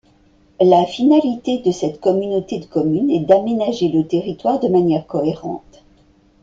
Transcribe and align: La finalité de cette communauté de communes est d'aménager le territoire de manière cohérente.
La 0.59 0.83
finalité 0.87 1.59
de 1.59 1.71
cette 1.71 2.01
communauté 2.01 2.57
de 2.57 2.65
communes 2.65 3.11
est 3.11 3.19
d'aménager 3.19 3.87
le 3.89 4.03
territoire 4.07 4.59
de 4.59 4.67
manière 4.67 5.05
cohérente. 5.05 5.83